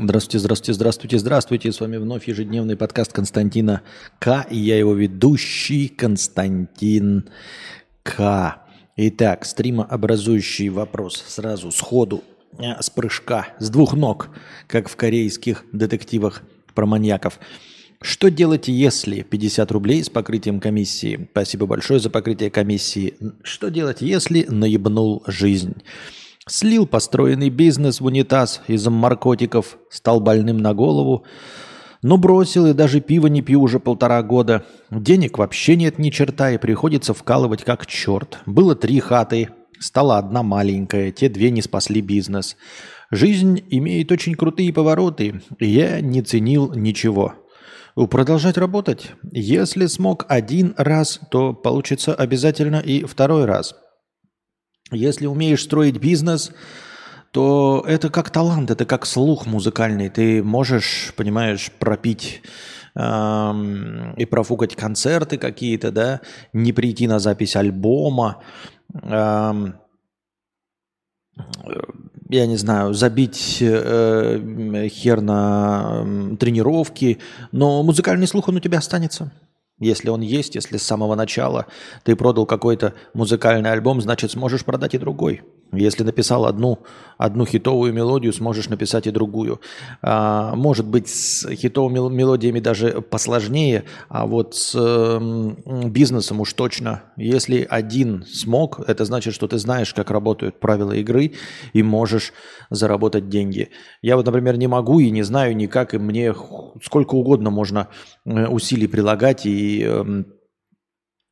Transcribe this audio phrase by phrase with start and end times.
[0.00, 1.72] Здравствуйте, здравствуйте, здравствуйте, здравствуйте.
[1.72, 3.82] С вами вновь ежедневный подкаст Константина
[4.20, 4.46] К.
[4.48, 7.28] И я его ведущий Константин
[8.04, 8.62] К.
[8.94, 12.22] Итак, стримообразующий вопрос сразу, сходу,
[12.60, 14.28] э, с прыжка, с двух ног,
[14.68, 16.42] как в корейских детективах
[16.76, 17.40] про маньяков.
[18.00, 21.28] Что делать, если 50 рублей с покрытием комиссии?
[21.32, 23.14] Спасибо большое за покрытие комиссии.
[23.42, 25.74] Что делать, если наебнул жизнь?
[26.48, 31.24] Слил построенный бизнес в унитаз из-за наркотиков, стал больным на голову,
[32.00, 34.64] но бросил и даже пиво не пью уже полтора года.
[34.90, 38.38] Денег вообще нет ни черта и приходится вкалывать как черт.
[38.46, 42.56] Было три хаты, стала одна маленькая, те две не спасли бизнес.
[43.10, 47.34] Жизнь имеет очень крутые повороты, и я не ценил ничего.
[48.10, 49.10] Продолжать работать?
[49.32, 53.74] Если смог один раз, то получится обязательно и второй раз–
[54.90, 56.52] если умеешь строить бизнес,
[57.30, 60.08] то это как талант, это как слух музыкальный.
[60.08, 62.42] Ты можешь, понимаешь, пропить
[62.94, 66.20] эм, и профукать концерты какие-то, да,
[66.52, 68.42] не прийти на запись альбома,
[69.02, 69.74] эм,
[72.30, 77.18] я не знаю, забить э, хер на э, тренировки,
[77.52, 79.32] но музыкальный слух, он у тебя останется.
[79.78, 81.66] Если он есть, если с самого начала
[82.02, 85.42] ты продал какой-то музыкальный альбом, значит сможешь продать и другой.
[85.72, 86.78] Если написал одну,
[87.18, 89.60] одну хитовую мелодию, сможешь написать и другую.
[90.00, 97.02] А, может быть, с хитовыми мелодиями даже посложнее, а вот с э, бизнесом уж точно.
[97.16, 101.32] Если один смог, это значит, что ты знаешь, как работают правила игры
[101.74, 102.32] и можешь
[102.70, 103.68] заработать деньги.
[104.00, 106.34] Я вот, например, не могу и не знаю никак, и мне
[106.82, 107.88] сколько угодно можно
[108.24, 110.24] э, усилий прилагать и э,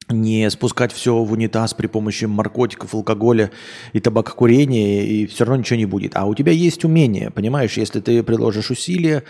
[0.09, 3.51] не спускать все в унитаз при помощи наркотиков, алкоголя
[3.93, 6.17] и табакокурения, и все равно ничего не будет.
[6.17, 9.25] А у тебя есть умение, понимаешь, если ты приложишь усилия,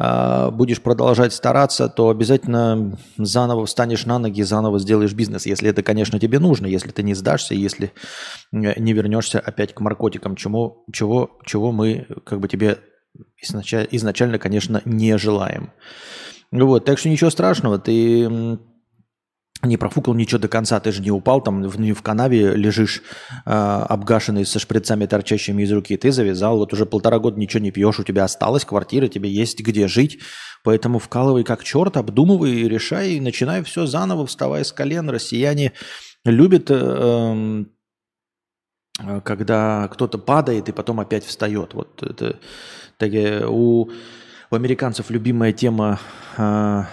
[0.00, 5.82] а, будешь продолжать стараться, то обязательно заново встанешь на ноги, заново сделаешь бизнес, если это,
[5.82, 7.92] конечно, тебе нужно, если ты не сдашься, если
[8.52, 12.78] не вернешься опять к наркотикам, чему, чего, чего мы как бы тебе
[13.42, 15.72] изначально, изначально, конечно, не желаем.
[16.50, 18.58] Вот, так что ничего страшного, ты
[19.62, 23.02] не профукал ничего до конца, ты же не упал там в, в канаве, лежишь
[23.44, 27.72] э, обгашенный со шприцами, торчащими из руки, ты завязал, вот уже полтора года ничего не
[27.72, 30.20] пьешь, у тебя осталась квартира, тебе есть где жить,
[30.62, 35.10] поэтому вкалывай как черт, обдумывай, решай, и начинай все заново, вставай с колен.
[35.10, 35.72] Россияне
[36.24, 37.64] любят, э,
[39.00, 41.74] э, когда кто-то падает и потом опять встает.
[41.74, 42.38] Вот это,
[42.96, 43.10] так,
[43.48, 43.90] у,
[44.50, 45.98] у американцев любимая тема
[46.36, 46.84] э,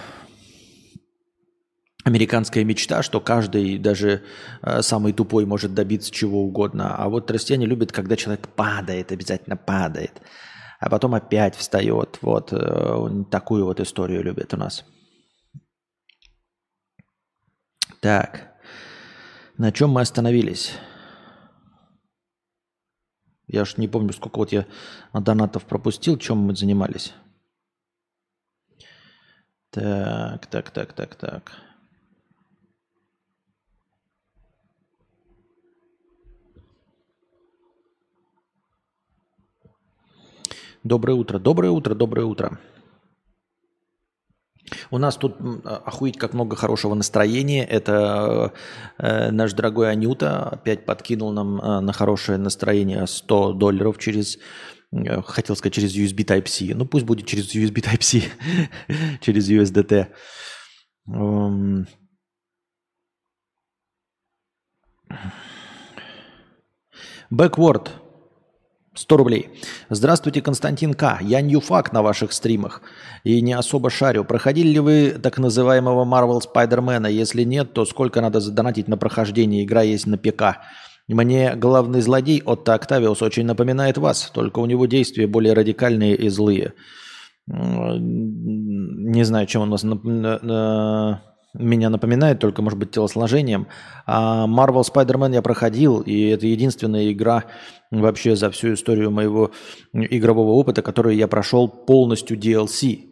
[2.06, 4.24] американская мечта, что каждый, даже
[4.62, 6.96] э, самый тупой, может добиться чего угодно.
[6.96, 10.22] А вот россияне любят, когда человек падает, обязательно падает,
[10.80, 12.20] а потом опять встает.
[12.22, 14.86] Вот э, такую вот историю любят у нас.
[18.02, 18.54] Так,
[19.58, 20.74] на чем мы остановились?
[23.48, 24.68] Я уж не помню, сколько вот я
[25.12, 27.14] донатов пропустил, чем мы занимались.
[29.72, 31.66] Так, так, так, так, так.
[40.86, 42.60] Доброе утро, доброе утро, доброе утро.
[44.92, 47.66] У нас тут охуеть как много хорошего настроения.
[47.66, 48.54] Это
[49.00, 54.38] э, наш дорогой Анюта опять подкинул нам э, на хорошее настроение 100 долларов через,
[54.92, 56.76] э, хотел сказать, через USB Type-C.
[56.76, 58.22] Ну пусть будет через USB Type-C,
[59.22, 60.10] через USDT.
[61.08, 61.88] Эм...
[67.32, 68.05] Backward.
[68.96, 69.50] 100 рублей.
[69.90, 71.20] Здравствуйте, Константин К.
[71.22, 72.82] Я ньюфак на ваших стримах
[73.24, 74.24] и не особо шарю.
[74.26, 77.12] Проходили ли вы так называемого Marvel Spider-Man?
[77.12, 79.64] Если нет, то сколько надо задонатить на прохождение?
[79.64, 80.62] Игра есть на ПК.
[81.08, 86.30] Мне главный злодей Отто Октавиус очень напоминает вас, только у него действия более радикальные и
[86.30, 86.74] злые.
[87.48, 89.84] Не знаю, чем он нас
[91.58, 93.68] меня напоминает, только, может быть, телосложением.
[94.06, 97.46] А Marvel Spider-Man я проходил, и это единственная игра
[97.92, 99.52] вообще за всю историю моего
[99.94, 103.06] игрового опыта, которую я прошел полностью DLC.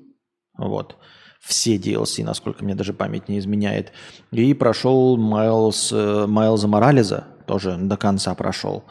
[0.58, 0.98] Вот.
[1.42, 3.92] Все DLC, насколько мне даже память не изменяет.
[4.32, 8.86] И прошел Майлз, э, Майлза Морализа, тоже до конца прошел.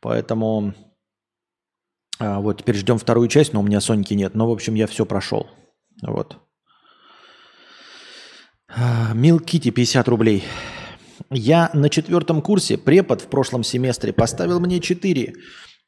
[0.00, 0.74] Поэтому
[2.20, 4.34] а, вот теперь ждем вторую часть, но у меня Соньки нет.
[4.34, 5.46] Но, в общем, я все прошел.
[6.02, 6.38] Вот.
[9.14, 10.44] Мил Кити 50 рублей.
[11.30, 15.34] Я на четвертом курсе, препод в прошлом семестре, поставил мне 4.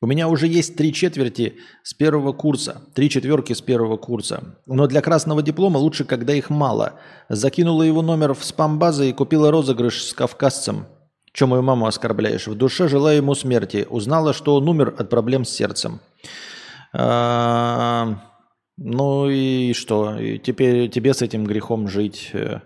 [0.03, 4.57] У меня уже есть три четверти с первого курса, три четверки с первого курса.
[4.65, 6.95] Но для красного диплома лучше, когда их мало.
[7.29, 10.87] Закинула его номер в спам-базы и купила розыгрыш с кавказцем.
[11.33, 12.47] Че мою маму оскорбляешь?
[12.47, 13.87] В душе желаю ему смерти.
[13.91, 16.01] Узнала, что он умер от проблем с сердцем.
[16.95, 18.30] А,
[18.83, 20.19] ну и что?
[20.19, 22.61] И теперь тебе с этим грехом жить э,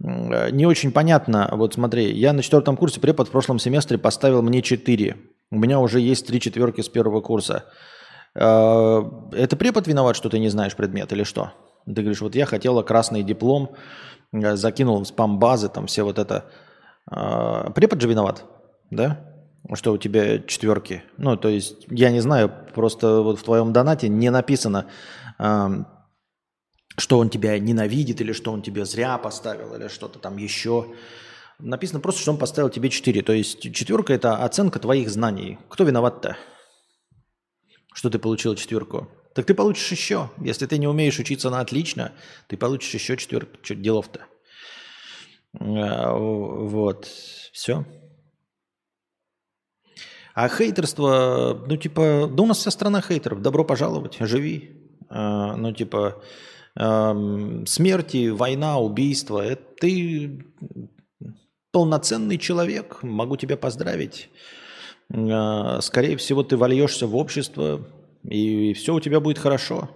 [0.00, 1.48] не очень понятно.
[1.52, 5.16] Вот смотри, я на четвертом курсе препод в прошлом семестре поставил мне 4.
[5.52, 7.66] У меня уже есть три четверки с первого курса.
[8.34, 11.52] А, это препод виноват, что ты не знаешь предмет или что?
[11.86, 13.76] Ты говоришь, вот я хотела красный диплом,
[14.32, 16.46] э, закинул в спам-базы, там все вот это.
[17.06, 18.44] Препод же виноват,
[18.90, 19.37] да?
[19.74, 21.02] Что у тебя четверки.
[21.18, 24.90] Ну, то есть, я не знаю, просто вот в твоем донате не написано,
[25.38, 30.86] что он тебя ненавидит, или что он тебя зря поставил, или что-то там еще.
[31.58, 33.22] Написано просто, что он поставил тебе 4.
[33.22, 35.58] То есть четверка– это оценка твоих знаний.
[35.68, 36.36] Кто виноват-то?
[37.92, 39.08] Что ты получил четверку?
[39.34, 40.30] Так ты получишь еще.
[40.38, 42.12] Если ты не умеешь учиться на отлично,
[42.46, 43.58] ты получишь еще четверку.
[43.62, 44.26] Что делов-то?
[45.60, 47.06] А, вот.
[47.52, 47.84] Все.
[50.40, 53.42] А хейтерство, ну типа, да у нас вся страна хейтеров.
[53.42, 54.70] Добро пожаловать, живи.
[55.08, 56.22] А, ну типа,
[56.76, 59.44] смерти, война, убийство.
[59.44, 60.46] Это ты
[61.72, 64.30] полноценный человек, могу тебя поздравить.
[65.12, 67.80] А, скорее всего, ты вольешься в общество,
[68.22, 69.90] и все у тебя будет хорошо.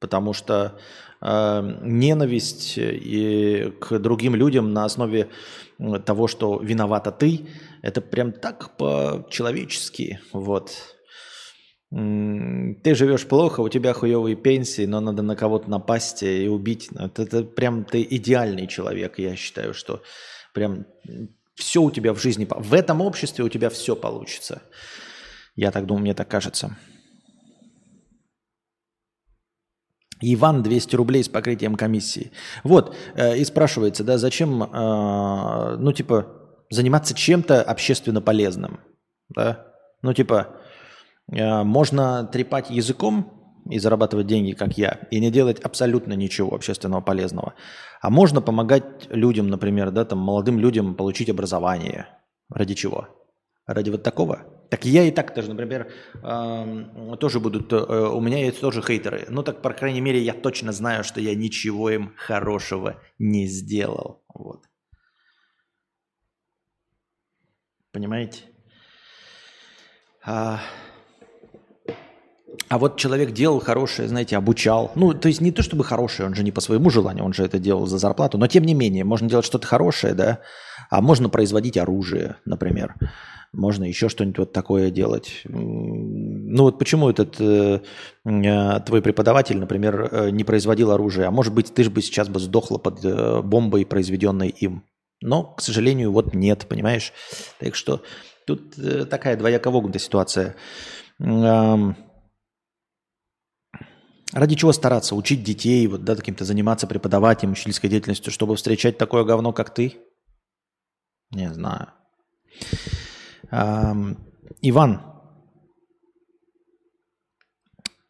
[0.00, 0.80] Потому что
[1.24, 5.30] ненависть и к другим людям на основе
[6.04, 7.48] того, что виновата ты,
[7.82, 10.20] это прям так по-человечески.
[10.32, 10.72] Вот.
[11.90, 16.90] Ты живешь плохо, у тебя хуевые пенсии, но надо на кого-то напасть и убить.
[16.98, 20.02] Это, это прям ты идеальный человек, я считаю, что
[20.54, 20.86] Прям
[21.56, 24.62] все у тебя в жизни, в этом обществе у тебя все получится.
[25.56, 26.76] Я так думаю, мне так кажется.
[30.32, 32.32] Иван 200 рублей с покрытием комиссии.
[32.62, 36.26] Вот, э, и спрашивается, да, зачем, э, ну, типа,
[36.70, 38.80] заниматься чем-то общественно полезным,
[39.28, 39.66] да?
[40.02, 40.56] Ну, типа,
[41.30, 43.34] э, можно трепать языком,
[43.70, 47.54] и зарабатывать деньги, как я, и не делать абсолютно ничего общественного полезного.
[48.02, 52.08] А можно помогать людям, например, да, там, молодым людям получить образование.
[52.50, 53.08] Ради чего?
[53.66, 54.42] Ради вот такого?
[54.70, 59.26] Так я и так тоже, например, э, тоже будут, э, у меня есть тоже хейтеры.
[59.28, 64.24] Ну так, по крайней мере, я точно знаю, что я ничего им хорошего не сделал.
[64.34, 64.64] Вот.
[67.92, 68.42] Понимаете?
[70.26, 70.60] А,
[72.68, 74.90] а вот человек делал хорошее, знаете, обучал.
[74.94, 77.44] Ну, то есть не то чтобы хорошее, он же не по своему желанию, он же
[77.44, 78.38] это делал за зарплату.
[78.38, 80.40] Но тем не менее, можно делать что-то хорошее, да.
[80.90, 82.94] А можно производить оружие, например.
[83.54, 85.42] Можно еще что-нибудь вот такое делать.
[85.44, 87.80] Ну вот почему этот э,
[88.24, 91.26] э, твой преподаватель, например, э, не производил оружие?
[91.26, 94.84] А может быть, ты же бы сейчас бы сдохла под э, бомбой, произведенной им.
[95.20, 97.12] Но, к сожалению, вот нет, понимаешь?
[97.58, 98.02] Так что
[98.46, 100.56] тут э, такая двояко ситуация.
[101.18, 101.96] Эм,
[104.34, 105.14] Ради чего стараться?
[105.14, 109.72] Учить детей, вот, да, каким-то заниматься, преподавать им учительской деятельностью, чтобы встречать такое говно, как
[109.72, 109.94] ты?
[111.30, 111.92] Не знаю.
[114.62, 115.00] Иван,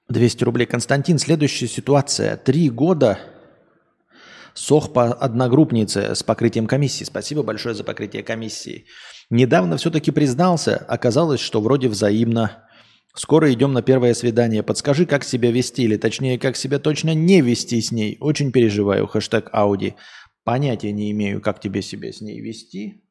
[0.09, 0.67] 200 рублей.
[0.67, 2.37] Константин, следующая ситуация.
[2.37, 3.19] Три года
[4.55, 7.05] сох по одногруппнице с покрытием комиссии.
[7.05, 8.87] Спасибо большое за покрытие комиссии.
[9.29, 12.65] Недавно все-таки признался, оказалось, что вроде взаимно.
[13.15, 14.63] Скоро идем на первое свидание.
[14.63, 18.17] Подскажи, как себя вести, или точнее, как себя точно не вести с ней.
[18.21, 19.07] Очень переживаю.
[19.07, 19.95] Хэштег Ауди.
[20.43, 23.04] Понятия не имею, как тебе себя с ней вести.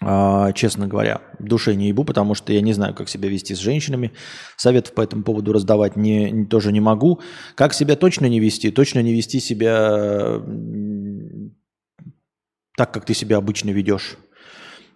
[0.00, 3.58] А, честно говоря, душе не ебу, потому что я не знаю, как себя вести с
[3.58, 4.12] женщинами.
[4.56, 7.20] Советов по этому поводу раздавать не, тоже не могу.
[7.56, 8.70] Как себя точно не вести?
[8.70, 10.40] Точно не вести себя
[12.76, 14.16] так, как ты себя обычно ведешь.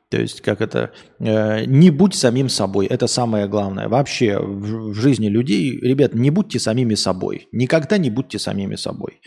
[0.09, 3.89] То есть, как это, э, не будь самим собой, это самое главное.
[3.89, 7.49] Вообще в, в жизни людей, ребят, не будьте самими собой.
[7.51, 9.21] Никогда не будьте самими собой.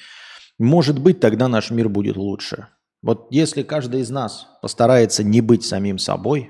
[0.60, 2.68] Может быть, тогда наш мир будет лучше.
[3.06, 6.50] Вот если каждый из нас постарается не быть самим собой,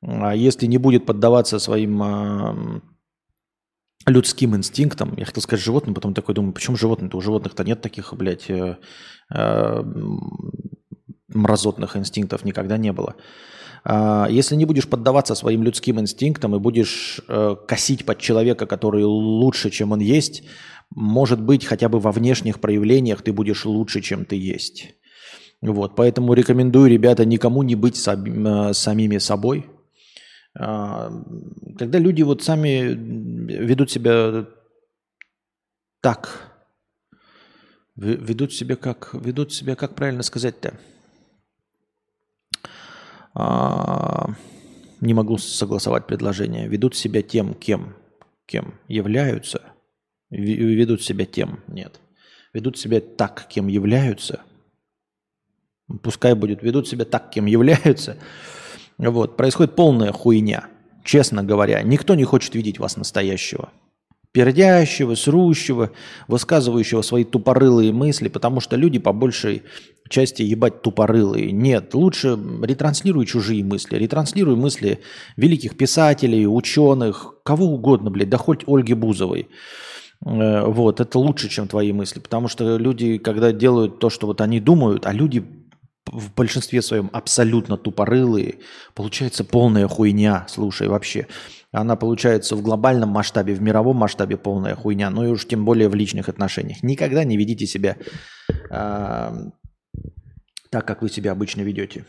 [0.00, 2.80] а если не будет поддаваться своим э,
[4.06, 7.18] людским инстинктам, я хотел сказать животным, потом такой думаю, почему животные-то?
[7.18, 8.78] У животных-то нет таких, блядь, э,
[9.30, 9.82] э,
[11.28, 13.16] мразотных инстинктов никогда не было.
[13.84, 19.04] А, если не будешь поддаваться своим людским инстинктам и будешь э, косить под человека, который
[19.04, 20.44] лучше, чем он есть,
[20.88, 24.94] может быть, хотя бы во внешних проявлениях ты будешь лучше, чем ты есть.
[25.62, 29.70] Вот, поэтому рекомендую, ребята, никому не быть сами, э, самими собой.
[30.58, 31.08] А,
[31.78, 34.46] когда люди вот сами ведут себя
[36.00, 36.52] так,
[37.94, 40.74] ведут себя как, ведут себя, как правильно сказать-то?
[43.34, 44.34] А,
[45.00, 46.66] не могу согласовать предложение.
[46.66, 47.94] Ведут себя тем, кем,
[48.46, 49.62] кем являются.
[50.28, 52.00] Ведут себя тем, нет.
[52.52, 54.42] Ведут себя так, кем являются.
[56.02, 58.16] Пускай будет, ведут себя так, кем являются.
[58.98, 60.68] Вот, происходит полная хуйня.
[61.04, 63.70] Честно говоря, никто не хочет видеть вас настоящего
[64.32, 65.90] пердящего, срущего,
[66.26, 69.62] высказывающего свои тупорылые мысли, потому что люди по большей
[70.08, 71.52] части ебать тупорылые.
[71.52, 75.00] Нет, лучше ретранслируй чужие мысли, ретранслируй мысли
[75.36, 79.48] великих писателей, ученых, кого угодно, блядь, да хоть Ольги Бузовой.
[80.24, 84.40] Э, вот, это лучше, чем твои мысли, потому что люди, когда делают то, что вот
[84.40, 85.44] они думают, а люди
[86.10, 88.56] в большинстве своем абсолютно тупорылые,
[88.94, 91.26] получается полная хуйня, слушай, вообще.
[91.70, 95.88] Она получается в глобальном масштабе, в мировом масштабе полная хуйня, ну и уж тем более
[95.88, 96.82] в личных отношениях.
[96.82, 97.96] Никогда не ведите себя
[98.70, 99.32] э,
[100.70, 102.04] так, как вы себя обычно ведете.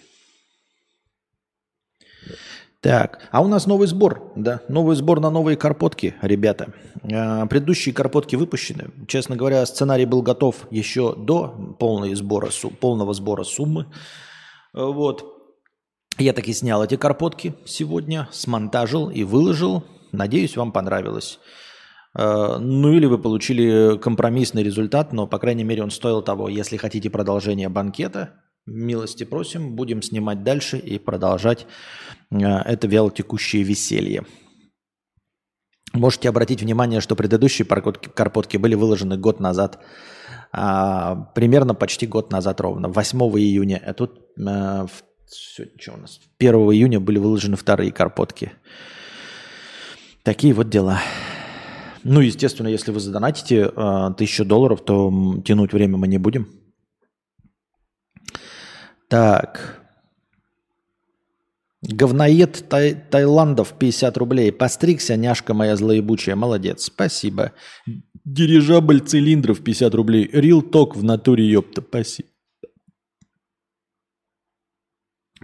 [2.84, 6.74] Так, а у нас новый сбор, да, новый сбор на новые карпотки, ребята.
[7.04, 8.90] Э, предыдущие карпотки выпущены.
[9.08, 12.50] Честно говоря, сценарий был готов еще до полного сбора,
[12.82, 13.86] полного сбора суммы.
[14.74, 15.24] Вот.
[16.18, 19.86] Я таки снял эти карпотки сегодня, смонтажил и выложил.
[20.12, 21.40] Надеюсь, вам понравилось.
[22.20, 26.50] Э, ну или вы получили компромиссный результат, но, по крайней мере, он стоил того.
[26.50, 31.68] Если хотите продолжение банкета, милости просим, будем снимать дальше и продолжать
[32.32, 34.26] э, это вялотекущее веселье.
[35.94, 39.80] Можете обратить внимание, что предыдущие карпотки были выложены год назад,
[40.52, 43.80] а, примерно почти год назад ровно, 8 июня.
[43.86, 44.88] А тут а,
[45.30, 46.20] что у нас?
[46.40, 48.54] 1 июня были выложены вторые карпотки.
[50.24, 51.00] Такие вот дела.
[52.04, 55.12] Ну, естественно, если вы задонатите э, тысячу долларов, то
[55.46, 56.63] тянуть время мы не будем.
[59.14, 59.80] Так.
[61.84, 64.52] Говноед тай Таиландов 50 рублей.
[64.52, 66.36] Постригся, няшка моя злоебучая.
[66.36, 66.86] Молодец.
[66.86, 67.52] Спасибо.
[68.26, 70.28] Дирижабль цилиндров 50 рублей.
[70.34, 71.84] Рил ток в натуре, ёпта.
[71.84, 72.30] Спасибо.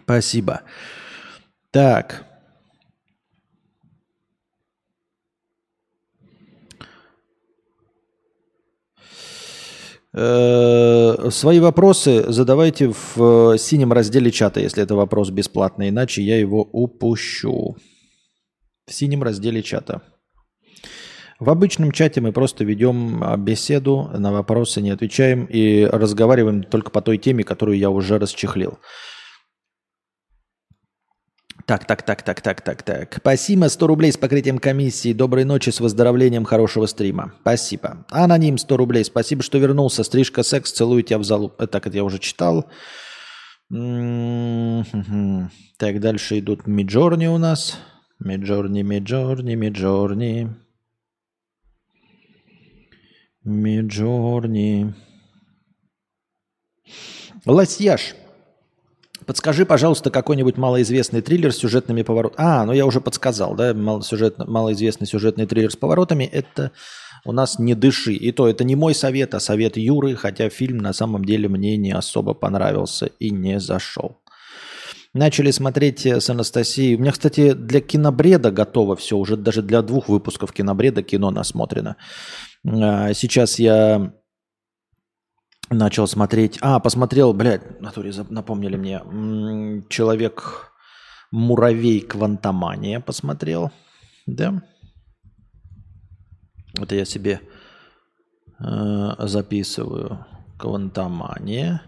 [0.01, 0.61] Спасибо.
[1.69, 2.25] Так.
[11.31, 16.61] Свои вопросы задавайте в э, синем разделе чата, если это вопрос бесплатный, иначе я его
[16.61, 17.77] упущу.
[18.85, 20.01] В синем разделе чата.
[21.39, 26.91] В обычном чате мы просто ведем а, беседу, на вопросы не отвечаем и разговариваем только
[26.91, 28.77] по той теме, которую я уже расчехлил.
[31.69, 33.15] Так, так, так, так, так, так, так.
[33.17, 35.13] Спасибо, 100 рублей с покрытием комиссии.
[35.13, 37.35] Доброй ночи с выздоровлением хорошего стрима.
[37.41, 38.07] Спасибо.
[38.09, 39.05] Аноним 100 рублей.
[39.05, 40.03] Спасибо, что вернулся.
[40.03, 40.71] Стрижка секс.
[40.71, 41.53] Целую тебя в залу.
[41.59, 42.71] Э, так, это я уже читал.
[43.69, 47.77] Так, дальше идут Миджорни у нас.
[48.17, 50.49] Миджорни, Миджорни, Миджорни.
[53.43, 54.95] Миджорни.
[57.45, 58.15] Лосьяж.
[59.29, 62.43] Подскажи, пожалуйста, какой-нибудь малоизвестный триллер с сюжетными поворотами.
[62.43, 64.39] А, ну я уже подсказал, да, малосюжет...
[64.39, 66.23] малоизвестный сюжетный триллер с поворотами.
[66.23, 66.71] Это
[67.25, 68.13] у нас «Не дыши».
[68.13, 71.77] И то это не мой совет, а совет Юры, хотя фильм на самом деле мне
[71.77, 74.17] не особо понравился и не зашел.
[75.13, 76.95] Начали смотреть с Анастасией.
[76.95, 79.15] У меня, кстати, для кинобреда готово все.
[79.15, 81.97] Уже даже для двух выпусков кинобреда кино насмотрено.
[82.67, 84.11] А, сейчас я
[85.69, 86.57] начал смотреть.
[86.61, 89.83] А, посмотрел, блядь, натуре напомнили мне.
[89.89, 90.71] Человек
[91.31, 93.71] муравей Квантомания посмотрел.
[94.25, 94.61] Да?
[96.79, 97.41] Это я себе
[98.59, 100.25] э, записываю.
[100.57, 101.81] Квантомания.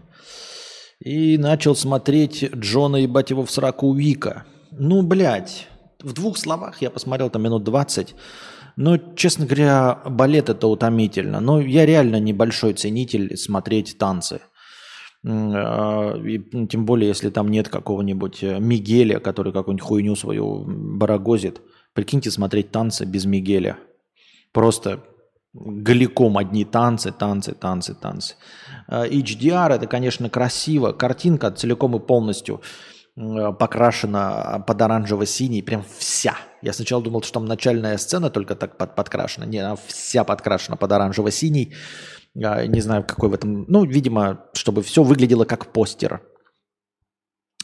[0.98, 4.44] И начал смотреть Джона ебать его в сраку Вика.
[4.70, 5.68] Ну, блядь,
[6.00, 8.14] в двух словах я посмотрел там минут 20.
[8.76, 11.40] Ну, честно говоря, балет это утомительно.
[11.40, 14.40] Но я реально небольшой ценитель смотреть танцы.
[15.24, 21.60] А, и, тем более, если там нет какого-нибудь э, Мигеля, который какую-нибудь хуйню свою барагозит.
[21.94, 23.78] Прикиньте смотреть танцы без Мигеля.
[24.52, 25.04] Просто
[25.52, 28.34] голиком одни танцы, танцы, танцы, танцы.
[28.88, 30.92] А, HDR это, конечно, красиво.
[30.92, 32.60] Картинка целиком и полностью
[33.14, 36.36] покрашена под оранжево-синий, прям вся.
[36.62, 39.46] Я сначала думал, что там начальная сцена только так под, подкрашена.
[39.46, 41.74] Не, она вся подкрашена под оранжево-синий.
[42.34, 43.66] Не знаю, какой в этом...
[43.68, 46.22] Ну, видимо, чтобы все выглядело как постер.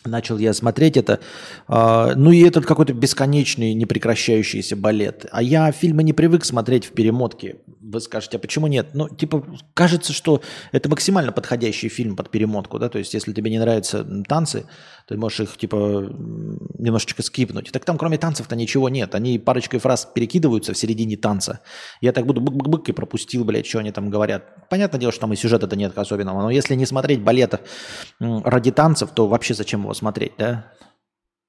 [0.08, 1.20] Начал я смотреть это.
[1.68, 5.26] Э, ну и этот какой-то бесконечный, непрекращающийся балет.
[5.30, 7.56] А я фильмы не привык смотреть в перемотке.
[7.80, 8.88] Вы скажете, а почему нет?
[8.94, 13.50] Ну, типа, кажется, что это максимально подходящий фильм под перемотку, да, то есть если тебе
[13.50, 14.66] не нравятся танцы,
[15.08, 16.12] ты можешь их, типа,
[16.78, 17.72] немножечко скипнуть.
[17.72, 19.14] Так там кроме танцев-то ничего нет.
[19.14, 21.60] Они парочкой фраз перекидываются в середине танца.
[22.02, 24.68] Я так буду бык-бык-бык и пропустил, блядь, что они там говорят.
[24.68, 27.60] Понятное дело, что там и сюжета-то нет особенного, но если не смотреть балета
[28.20, 30.72] ради танцев, то вообще зачем его смотреть, да?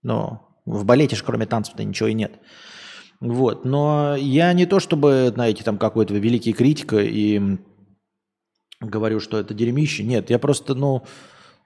[0.03, 2.39] Но в балете же кроме танцев-то ничего и нет.
[3.19, 3.65] Вот.
[3.65, 7.57] Но я не то чтобы, знаете, там какой-то великий критик и
[8.79, 10.03] говорю, что это дерьмище.
[10.03, 11.03] Нет, я просто, ну,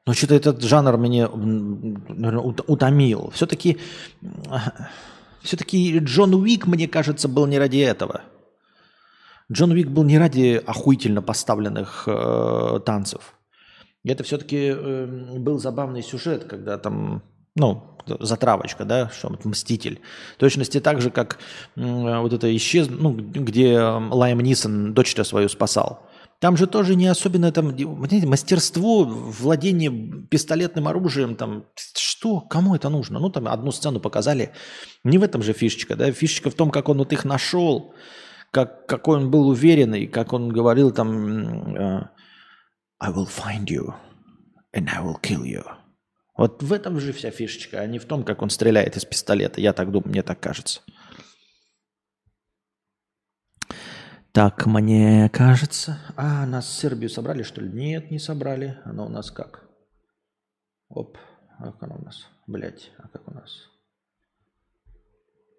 [0.06, 3.32] ну что-то этот жанр наверное, утомил.
[3.32, 3.78] Все-таки
[5.44, 8.22] все-таки Джон Уик, мне кажется, был не ради этого.
[9.52, 13.36] Джон Уик был не ради охуительно поставленных э, танцев.
[14.06, 17.24] Это все-таки э, был забавный сюжет, когда там,
[17.56, 20.02] ну, затравочка, да, что вот Мститель.
[20.36, 21.40] В точности так же, как
[21.76, 26.06] вот это исчез, ну, где Лайм Нисон дочь-то свою спасал.
[26.40, 31.64] Там же тоже не особенно там, знаете, мастерство, владение пистолетным оружием, там,
[31.96, 33.20] что, кому это нужно?
[33.20, 34.52] Ну, там одну сцену показали.
[35.06, 37.94] Не в этом же фишечка, да, фишечка в том, как он вот их нашел,
[38.52, 42.10] как, какой он был уверенный, как он говорил там, э,
[43.04, 43.94] I will find you
[44.74, 45.64] and I will kill you.
[46.38, 49.60] Вот в этом же вся фишечка, а не в том, как он стреляет из пистолета.
[49.60, 50.82] Я так думаю, мне так кажется.
[54.32, 56.00] Так, мне кажется...
[56.16, 57.70] А, нас в Сербию собрали, что ли?
[57.70, 58.80] Нет, не собрали.
[58.86, 59.70] Она у нас как?
[60.88, 61.18] Оп,
[61.60, 62.26] а как она у нас?
[62.48, 63.70] Блять, а как у нас?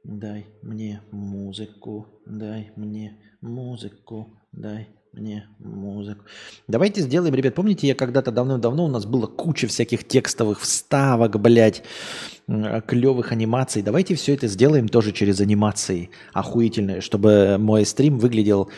[0.03, 6.25] Дай мне музыку, дай мне музыку, дай мне музыку.
[6.68, 11.83] Давайте сделаем, ребят, помните, я когда-то давно-давно у нас было куча всяких текстовых вставок, блядь,
[12.47, 13.83] клевых анимаций.
[13.83, 18.71] Давайте все это сделаем тоже через анимации охуительные, чтобы мой стрим выглядел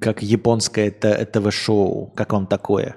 [0.00, 2.12] как японское ТВ-шоу.
[2.14, 2.96] Как вам такое?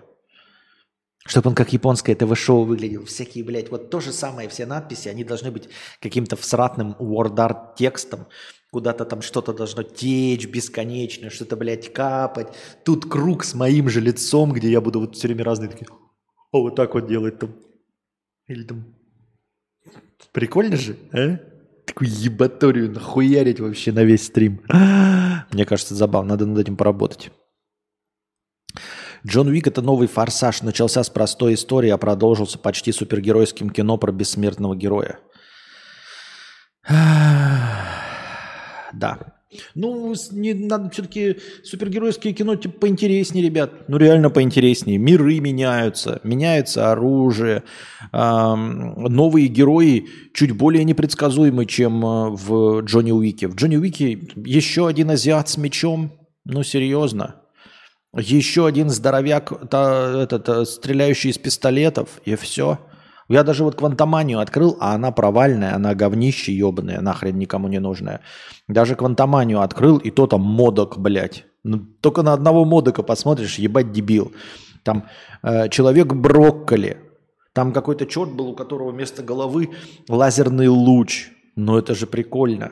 [1.26, 3.06] Чтобы он как японское ТВ-шоу выглядел.
[3.06, 5.70] Всякие, блядь, вот то же самое, все надписи, они должны быть
[6.02, 8.28] каким-то всратным word art текстом,
[8.72, 12.56] Куда-то там что-то должно течь бесконечно, что-то, блядь, капать.
[12.86, 15.88] Тут круг с моим же лицом, где я буду вот все время разные такие,
[16.52, 17.56] о, вот так вот делать там.
[18.48, 18.96] Или там.
[20.32, 21.40] Прикольно же, а?
[21.86, 24.62] Такую ебаторию нахуярить вообще на весь стрим.
[25.52, 26.30] Мне кажется, забавно.
[26.30, 27.32] Надо над этим поработать.
[29.26, 30.62] Джон Уик– это новый форсаж.
[30.62, 35.20] Начался с простой истории, а продолжился почти супергеройским кино про бессмертного героя.
[38.94, 39.20] да.
[39.74, 43.88] Ну, не надо все-таки супергеройские кино типа поинтереснее, ребят.
[43.88, 45.00] Ну, реально поинтереснее.
[45.00, 47.64] Миры меняются, меняется оружие.
[48.14, 53.48] Эм, новые герои чуть более непредсказуемы, чем э, в Джонни Уике.
[53.48, 56.12] В Джонни Уике еще один азиат с мечом.
[56.46, 57.42] Ну, серьезно.
[58.16, 62.80] Еще один здоровяк, та, этот, э, стреляющий из пистолетов, и все.
[63.28, 68.22] Я даже вот квантоманию открыл, а она провальная, она говнище ебаная, нахрен никому не нужная.
[68.68, 71.46] Даже квантоманию открыл, и то там модок, блядь.
[71.64, 74.34] Ну, только на одного модока посмотришь, ебать дебил.
[74.84, 75.06] Там
[75.44, 76.98] э, человек брокколи.
[77.54, 79.70] Там какой-то черт был, у которого вместо головы
[80.08, 81.30] лазерный луч.
[81.56, 82.72] Ну это же прикольно.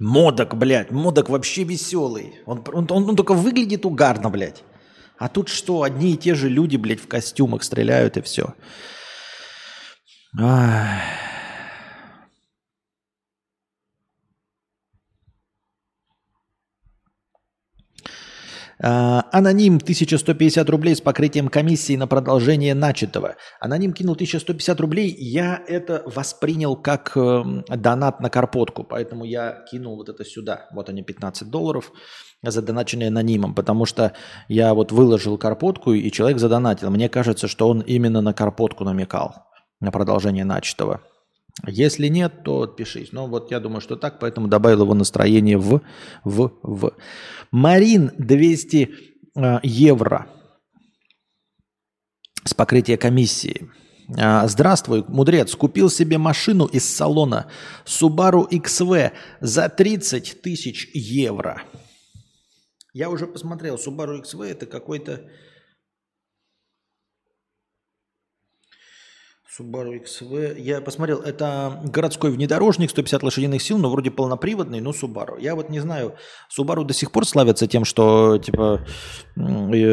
[0.00, 2.34] Модок, блядь, модок вообще веселый.
[2.46, 4.62] Он, он, он, он только выглядит угарно, блядь.
[5.18, 8.54] А тут что, одни и те же люди, блядь, в костюмах стреляют и все.
[10.38, 11.31] Ах.
[18.82, 23.36] Аноним 1150 рублей с покрытием комиссии на продолжение начатого.
[23.60, 25.14] Аноним кинул 1150 рублей.
[25.16, 30.66] Я это воспринял как э, донат на карпотку, поэтому я кинул вот это сюда.
[30.72, 31.92] Вот они 15 долларов
[32.42, 34.14] задоначенные анонимом, потому что
[34.48, 36.90] я вот выложил карпотку и человек задонатил.
[36.90, 39.46] Мне кажется, что он именно на карпотку намекал
[39.80, 41.02] на продолжение начатого.
[41.66, 43.12] Если нет, то отпишись.
[43.12, 45.82] Но вот я думаю, что так, поэтому добавил его настроение в,
[46.24, 46.96] в, в.
[47.50, 48.90] Марин 200
[49.36, 50.26] э, евро
[52.44, 53.68] с покрытия комиссии.
[54.18, 55.54] А, здравствуй, мудрец.
[55.54, 57.46] Купил себе машину из салона
[57.84, 61.62] Subaru XV за 30 тысяч евро.
[62.92, 65.30] Я уже посмотрел, Subaru XV это какой-то
[69.58, 70.58] Subaru XV.
[70.58, 75.38] Я посмотрел, это городской внедорожник, 150 лошадиных сил, но вроде полноприводный, но Subaru.
[75.38, 76.14] Я вот не знаю,
[76.48, 78.86] Subaru до сих пор славятся тем, что типа
[79.36, 79.90] жрешь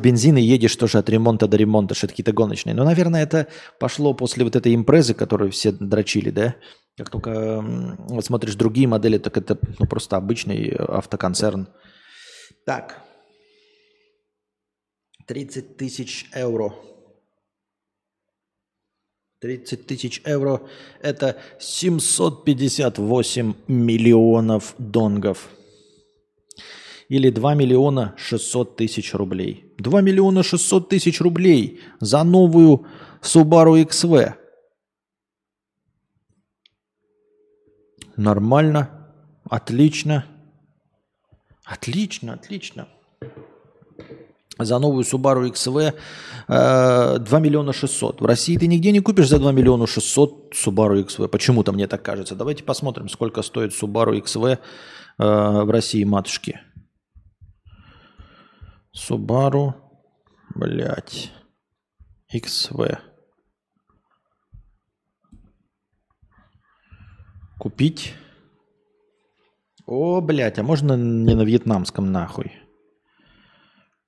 [0.00, 2.74] бензин и едешь тоже от ремонта до ремонта, что какие-то гоночные.
[2.74, 6.54] Но, наверное, это пошло после вот этой импрезы, которую все дрочили, да?
[6.96, 7.62] Как только
[8.08, 11.68] вот смотришь другие модели, так это ну, просто обычный автоконцерн.
[12.64, 13.02] Так.
[15.26, 16.72] 30 тысяч евро.
[19.42, 20.62] 30 тысяч евро–
[21.02, 25.48] это 758 миллионов донгов.
[27.08, 29.74] Или 2 миллиона 600 тысяч рублей.
[29.78, 32.86] 2 миллиона 600 тысяч рублей за новую
[33.20, 34.34] Subaru XV.
[38.16, 39.12] Нормально.
[39.50, 40.24] Отлично.
[41.64, 42.86] Отлично, отлично
[44.64, 45.94] за новую Subaru XV
[46.48, 48.20] э, 2 миллиона 600.
[48.20, 51.28] В России ты нигде не купишь за 2 миллиона 600 Subaru XV.
[51.28, 52.34] Почему-то мне так кажется.
[52.34, 54.58] Давайте посмотрим, сколько стоит Subaru XV э,
[55.18, 56.60] в России, матушки.
[58.94, 59.74] Subaru,
[60.54, 61.30] блядь,
[62.34, 62.98] XV.
[67.58, 68.14] Купить.
[69.86, 72.61] О, блядь, а можно не на вьетнамском нахуй?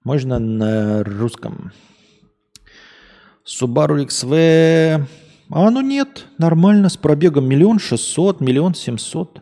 [0.05, 1.73] Можно на русском.
[3.47, 5.07] Subaru XV.
[5.51, 9.41] А ну нет, нормально, с пробегом миллион шестьсот, миллион семьсот.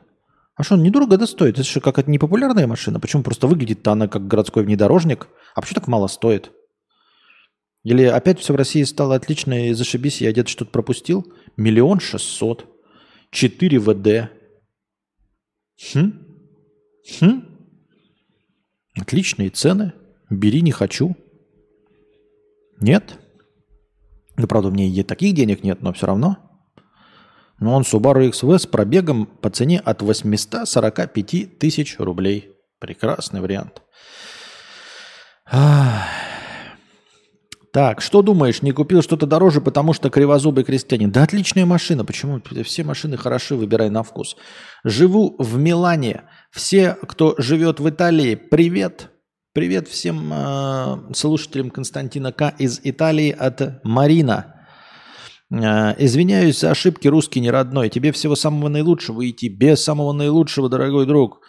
[0.54, 1.54] А что, недорого да стоит?
[1.54, 3.00] Это же какая-то непопулярная машина.
[3.00, 5.28] Почему просто выглядит-то она как городской внедорожник?
[5.54, 6.52] А почему так мало стоит?
[7.82, 11.26] Или опять все в России стало отлично и зашибись, я где-то что-то пропустил?
[11.56, 12.66] Миллион шестьсот.
[13.30, 14.30] Четыре ВД.
[15.92, 16.12] Хм?
[17.18, 17.44] Хм?
[18.94, 19.92] Отличные цены.
[20.32, 21.14] Бери, не хочу.
[22.80, 23.18] Нет?
[24.36, 26.38] Ну, правда, у меня и таких денег нет, но все равно.
[27.60, 32.56] Но он Subaru XV с пробегом по цене от 845 тысяч рублей.
[32.80, 33.82] Прекрасный вариант.
[37.72, 41.10] Так, что думаешь, не купил что-то дороже, потому что кривозубый крестьянин?
[41.10, 42.40] Да отличная машина, почему?
[42.64, 44.36] Все машины хороши, выбирай на вкус.
[44.82, 46.22] Живу в Милане.
[46.50, 49.11] Все, кто живет в Италии, привет.
[49.54, 52.54] Привет всем э, слушателям Константина К.
[52.58, 54.66] из Италии от Марина.
[55.50, 57.90] Э, извиняюсь за ошибки, русский не родной.
[57.90, 61.42] Тебе всего самого наилучшего и тебе самого наилучшего, дорогой друг.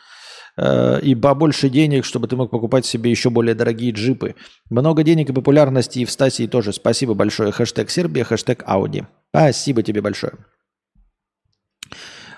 [0.58, 4.36] Э, и побольше денег, чтобы ты мог покупать себе еще более дорогие джипы.
[4.70, 6.74] Много денег и популярности и в Стасии тоже.
[6.74, 7.54] Спасибо большое.
[7.54, 9.06] Хэштег Сербия, хэштег Ауди.
[9.30, 10.34] Спасибо тебе большое.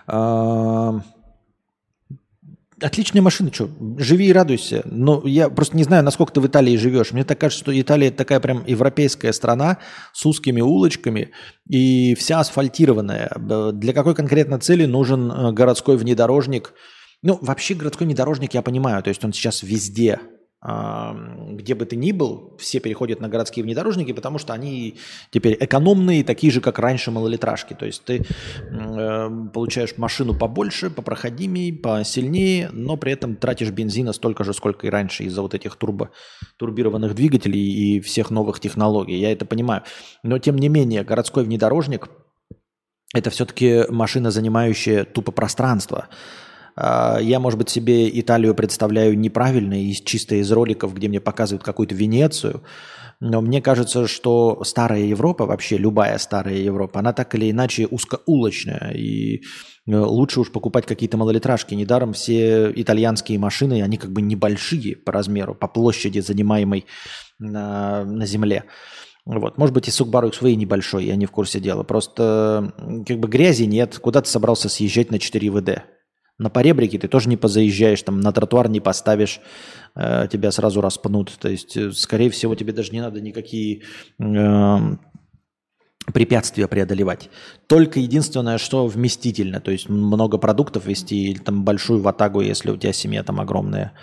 [0.08, 0.99] Э,
[2.82, 4.82] Отличная машина, что, живи и радуйся.
[4.86, 7.12] Но я просто не знаю, насколько ты в Италии живешь.
[7.14, 9.78] Мне так кажется, что Италия это такая прям европейская страна
[10.12, 11.32] с узкими улочками
[11.70, 13.32] и вся асфальтированная.
[13.74, 16.74] Для какой конкретно цели нужен э, городской внедорожник?
[17.22, 20.20] Ну, вообще городской внедорожник я понимаю, то есть он сейчас везде
[20.65, 24.97] где бы ты ни был, все переходят на городские внедорожники, потому что они
[25.30, 27.73] теперь экономные, такие же, как раньше малолитражки.
[27.73, 28.25] То есть ты
[28.71, 34.89] э, получаешь машину побольше, попроходимее, посильнее, но при этом тратишь бензина столько же, сколько и
[34.89, 36.10] раньше из-за вот этих турбо,
[36.58, 39.19] турбированных двигателей и всех новых технологий.
[39.19, 39.84] Я это понимаю.
[40.23, 42.10] Но тем не менее, городской внедорожник–
[43.13, 46.08] это все-таки машина, занимающая тупо пространство.
[46.76, 51.64] А, я, может быть, себе Италию представляю неправильно, из, чисто из роликов, где мне показывают
[51.64, 52.64] какую-то Венецию.
[53.22, 58.92] Но мне кажется, что старая Европа, вообще любая старая Европа, она так или иначе узкоулочная.
[58.94, 59.42] И э,
[59.96, 61.74] лучше уж покупать какие-то малолитражки.
[61.74, 66.86] Недаром все итальянские машины, они как бы небольшие по размеру, по площади, занимаемой
[67.40, 68.66] на, на земле.
[69.26, 69.58] Вот.
[69.58, 71.84] Может быть, и Subaru XV небольшой, я не в курсе дела.
[71.84, 72.74] Просто
[73.08, 73.98] как бы грязи нет.
[73.98, 75.84] Куда ты собрался съезжать на 4 ВД?
[76.38, 79.39] На поребрике ты тоже не позаезжаешь, там на тротуар не поставишь,
[79.95, 81.32] э, тебя сразу распнут.
[81.39, 83.84] То есть, э, скорее всего, тебе даже не надо никакие
[84.19, 84.78] э,
[86.13, 87.30] препятствия преодолевать.
[87.67, 92.78] Только единственное, что вместительно, то есть много продуктов вести или там большую ватагу, если у
[92.78, 93.93] тебя семья там огромная.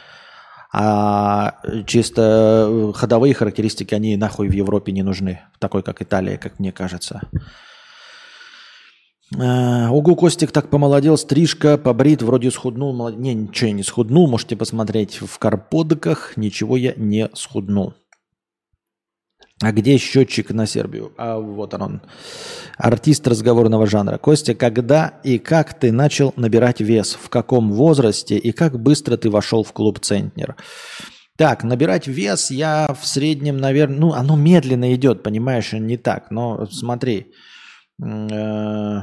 [0.75, 6.59] А чисто э, ходовые характеристики, они нахуй в Европе не нужны, такой как Италия, как
[6.59, 7.21] мне кажется.
[9.38, 12.92] Э, Угу, Костик так помолодел, стрижка, побрит, вроде схуднул.
[12.92, 13.16] Молод...
[13.16, 17.95] Не, ничего я не схуднул, можете посмотреть в карподоках, ничего я не схуднул.
[19.62, 21.12] А где счетчик на Сербию?
[21.16, 22.03] А вот он.
[22.77, 24.18] Артист разговорного жанра.
[24.18, 27.14] Костя, когда и как ты начал набирать вес?
[27.14, 30.57] В каком возрасте и как быстро ты вошел в клуб «Центнер»?
[31.37, 36.31] Так, набирать вес я в среднем, наверное, ну, оно медленно идет, понимаешь, не так.
[36.31, 37.33] Но смотри,
[38.03, 39.01] э,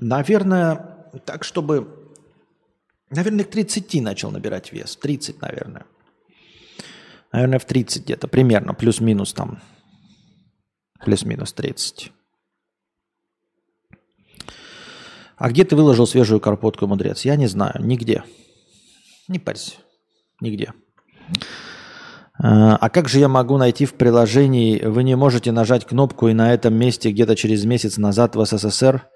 [0.00, 2.12] наверное, так, чтобы,
[3.10, 4.96] наверное, к 30 начал набирать вес.
[4.96, 5.86] 30, наверное.
[7.32, 9.60] Наверное, в 30 где-то, примерно, плюс-минус там.
[11.04, 12.12] Плюс-минус 30.
[15.36, 17.24] А где ты выложил свежую карпотку, мудрец?
[17.24, 18.24] Я не знаю, нигде.
[19.28, 19.76] Не парься.
[20.40, 20.72] Нигде.
[22.40, 26.34] А, а как же я могу найти в приложении, вы не можете нажать кнопку и
[26.34, 29.08] на этом месте где-то через месяц назад в СССР,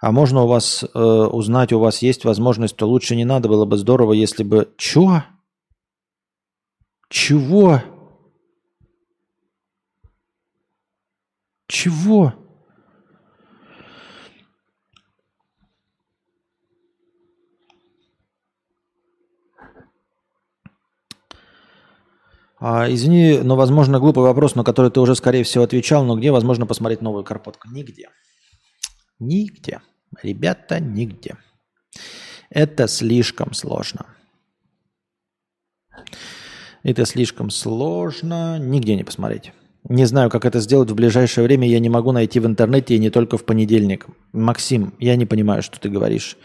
[0.00, 3.66] а можно у вас э, узнать, у вас есть возможность, то лучше не надо, было
[3.66, 4.72] бы здорово, если бы...
[4.78, 5.24] Чего?
[7.10, 7.82] Чего?
[11.66, 12.34] Чего?
[22.58, 26.30] А, извини, но, возможно, глупый вопрос, на который ты уже, скорее всего, отвечал, но где
[26.30, 27.68] возможно посмотреть новую карпотку?
[27.70, 28.08] Нигде.
[29.20, 29.80] Нигде.
[30.22, 31.36] Ребята, нигде.
[32.50, 34.06] Это слишком сложно.
[36.82, 38.58] Это слишком сложно.
[38.58, 39.52] Нигде не посмотреть.
[39.88, 41.68] Не знаю, как это сделать в ближайшее время.
[41.68, 44.06] Я не могу найти в интернете и не только в понедельник.
[44.32, 46.36] Максим, я не понимаю, что ты говоришь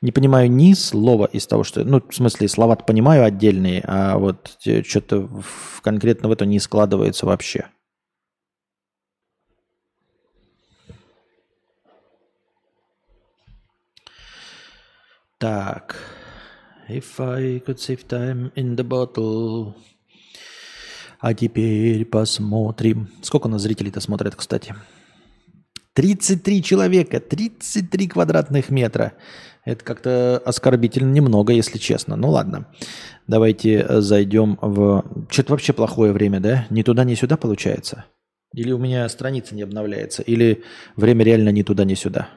[0.00, 1.84] не понимаю ни слова из того, что...
[1.84, 5.28] Ну, в смысле, слова понимаю отдельные, а вот что-то
[5.82, 7.66] конкретно в это не складывается вообще.
[15.38, 15.96] Так.
[16.88, 19.74] If I could save time in the bottle.
[21.20, 23.08] А теперь посмотрим.
[23.22, 24.74] Сколько у нас зрителей-то смотрят, кстати?
[25.94, 29.14] 33 человека, 33 квадратных метра.
[29.64, 32.16] Это как-то оскорбительно немного, если честно.
[32.16, 32.68] Ну ладно,
[33.26, 35.04] давайте э, зайдем в...
[35.30, 36.66] Что-то вообще плохое время, да?
[36.70, 38.06] Ни туда, ни сюда получается?
[38.54, 40.22] Или у меня страница не обновляется?
[40.22, 40.64] Или
[40.96, 42.28] время реально ни туда, ни сюда?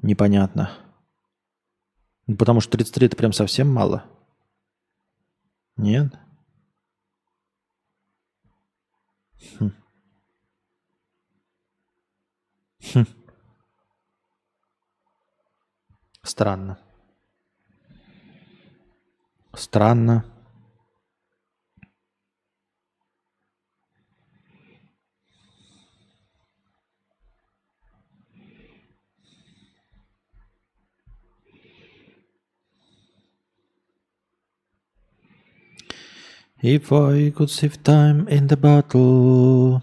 [0.00, 0.70] Непонятно.
[2.26, 4.04] Ну, потому что 33 это прям совсем мало.
[5.76, 6.12] Нет?
[9.58, 9.70] Хм.
[12.92, 13.04] Хм.
[16.22, 16.78] Странно.
[19.54, 20.24] Странно.
[36.66, 39.82] If I could save time in the battle.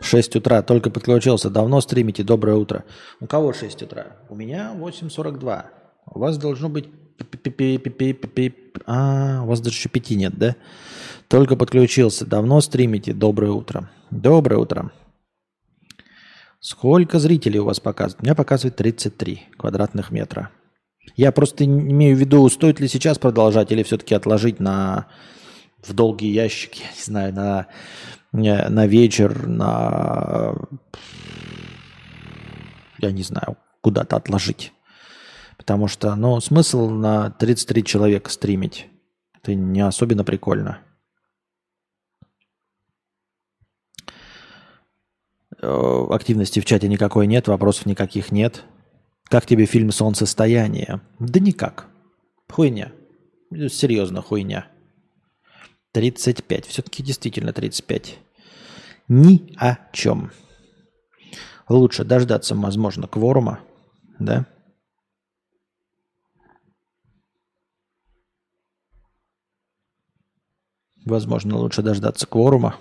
[0.00, 1.50] 6 утра, только подключился.
[1.50, 2.84] Давно стримите, доброе утро.
[3.20, 4.16] У кого 6 утра?
[4.30, 5.64] У меня 8.42.
[6.06, 6.88] У вас должно быть...
[8.86, 10.56] А, у вас даже еще 5 нет, да?
[11.28, 12.24] Только подключился.
[12.24, 13.90] Давно стримите, доброе утро.
[14.10, 14.92] Доброе утро.
[16.60, 18.22] Сколько зрителей у вас показывает?
[18.22, 20.48] У меня показывает 33 квадратных метра.
[21.14, 25.08] Я просто имею в виду, стоит ли сейчас продолжать или все-таки отложить на
[25.86, 27.66] в долгий ящик, я не знаю, на
[28.32, 30.54] на вечер, на,
[32.98, 34.72] я не знаю, куда-то отложить.
[35.56, 38.88] Потому что, ну, смысл на 33 человека стримить,
[39.34, 40.80] это не особенно прикольно.
[45.62, 48.64] Э, активности в чате никакой нет, вопросов никаких нет.
[49.24, 51.00] Как тебе фильм «Солнцестояние»?
[51.18, 51.88] Да никак.
[52.48, 52.92] Хуйня.
[53.50, 54.68] Серьезно, хуйня.
[55.96, 56.66] 35.
[56.66, 58.18] Все-таки действительно 35
[59.08, 60.30] ни о чем.
[61.70, 63.60] Лучше дождаться, возможно, кворума,
[64.18, 64.44] да?
[71.06, 72.78] Возможно, лучше дождаться кворума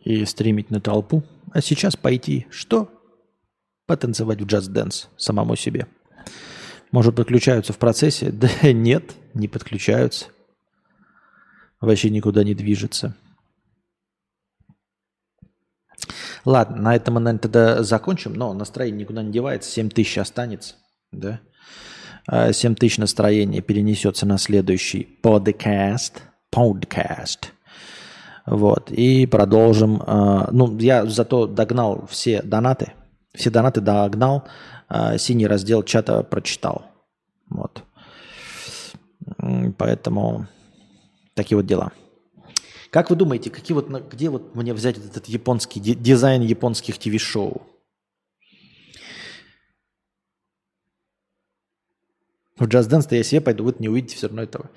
[0.00, 1.24] и стримить на толпу.
[1.52, 2.88] А сейчас пойти что?
[3.84, 5.88] Потанцевать в джаз-дэнс самому себе.
[6.90, 8.30] Может, подключаются в процессе?
[8.62, 10.26] Да нет, не подключаются.
[11.80, 13.14] Вообще никуда не движется.
[16.44, 20.74] Ладно, на этом мы, наверное, тогда закончим, но настроение никуда не девается, 7 тысяч останется,
[21.12, 21.40] да?
[22.28, 27.52] 7 а, тысяч настроения перенесется на следующий подкаст, подкаст.
[28.46, 30.02] Вот, и продолжим.
[30.04, 32.92] А, ну, я зато догнал все донаты,
[33.34, 34.44] все донаты догнал,
[34.88, 36.86] а, синий раздел чата прочитал.
[37.48, 37.84] Вот.
[39.78, 40.46] Поэтому
[41.34, 41.92] такие вот дела.
[42.90, 47.62] Как вы думаете, какие вот, где вот мне взять этот японский дизайн японских ТВ-шоу?
[52.58, 54.70] В Just Dance я себе пойду, вы не увидите все равно этого.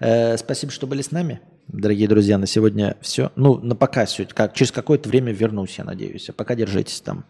[0.00, 1.40] Э, спасибо, что были с нами.
[1.68, 3.30] Дорогие друзья, на сегодня все.
[3.36, 6.28] Ну, на пока, как, через какое-то время вернусь, я надеюсь.
[6.30, 7.24] А пока держитесь там.